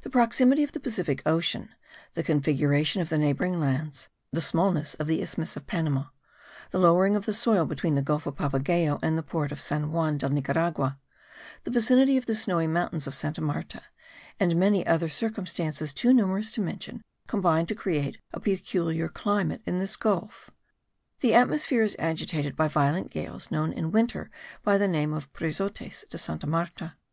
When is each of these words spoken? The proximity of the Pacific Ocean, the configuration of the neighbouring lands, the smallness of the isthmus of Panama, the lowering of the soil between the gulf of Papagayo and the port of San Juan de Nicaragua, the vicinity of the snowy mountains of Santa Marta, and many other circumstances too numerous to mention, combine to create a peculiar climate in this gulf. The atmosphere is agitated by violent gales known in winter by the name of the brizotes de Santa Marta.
The 0.00 0.10
proximity 0.10 0.64
of 0.64 0.72
the 0.72 0.80
Pacific 0.80 1.22
Ocean, 1.24 1.72
the 2.14 2.24
configuration 2.24 3.00
of 3.00 3.10
the 3.10 3.16
neighbouring 3.16 3.60
lands, 3.60 4.08
the 4.32 4.40
smallness 4.40 4.94
of 4.94 5.06
the 5.06 5.22
isthmus 5.22 5.56
of 5.56 5.68
Panama, 5.68 6.06
the 6.72 6.80
lowering 6.80 7.14
of 7.14 7.26
the 7.26 7.32
soil 7.32 7.64
between 7.64 7.94
the 7.94 8.02
gulf 8.02 8.26
of 8.26 8.34
Papagayo 8.34 8.98
and 9.04 9.16
the 9.16 9.22
port 9.22 9.52
of 9.52 9.60
San 9.60 9.92
Juan 9.92 10.18
de 10.18 10.28
Nicaragua, 10.28 10.98
the 11.62 11.70
vicinity 11.70 12.16
of 12.16 12.26
the 12.26 12.34
snowy 12.34 12.66
mountains 12.66 13.06
of 13.06 13.14
Santa 13.14 13.40
Marta, 13.40 13.82
and 14.40 14.56
many 14.56 14.84
other 14.84 15.08
circumstances 15.08 15.92
too 15.94 16.12
numerous 16.12 16.50
to 16.50 16.60
mention, 16.60 17.00
combine 17.28 17.64
to 17.66 17.76
create 17.76 18.18
a 18.32 18.40
peculiar 18.40 19.08
climate 19.08 19.62
in 19.64 19.78
this 19.78 19.94
gulf. 19.94 20.50
The 21.20 21.34
atmosphere 21.34 21.84
is 21.84 21.94
agitated 22.00 22.56
by 22.56 22.66
violent 22.66 23.12
gales 23.12 23.52
known 23.52 23.72
in 23.72 23.92
winter 23.92 24.28
by 24.64 24.76
the 24.76 24.88
name 24.88 25.12
of 25.12 25.28
the 25.32 25.38
brizotes 25.38 26.04
de 26.10 26.18
Santa 26.18 26.48
Marta. 26.48 26.94